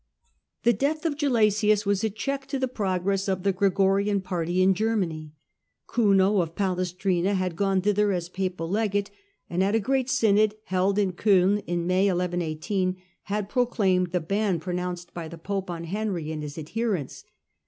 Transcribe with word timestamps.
The 0.63 0.73
death 0.73 1.05
of 1.05 1.15
Gelasius 1.15 1.85
was 1.85 2.03
a 2.03 2.09
check 2.09 2.47
to 2.47 2.57
the 2.57 2.67
progress 2.67 3.27
of 3.27 3.43
the 3.43 3.51
Gregorian 3.53 4.19
party 4.19 4.59
in 4.63 4.73
Germany. 4.73 5.35
Kuno 5.93 6.41
of 6.41 6.55
Pales 6.55 6.91
trina 6.91 7.35
had 7.35 7.55
gone 7.55 7.81
thither 7.81 8.11
as 8.11 8.27
papal 8.27 8.67
legate, 8.67 9.11
and 9.47 9.63
at 9.63 9.75
a 9.75 9.79
great 9.79 10.09
synod, 10.09 10.55
held 10.63 10.97
in 10.97 11.11
Coin 11.11 11.59
in 11.67 11.85
May 11.85 12.07
1118, 12.11 12.97
had 13.25 13.47
proclaimed 13.47 14.07
the 14.09 14.19
ban 14.19 14.59
pronounced 14.59 15.13
by 15.13 15.27
the 15.27 15.37
pope 15.37 15.69
on 15.69 15.83
Henry 15.83 16.31
and 16.31 16.41
his 16.41 16.57
adhe 16.57 16.83
rents. 16.91 17.23